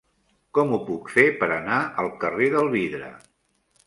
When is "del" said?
2.57-2.73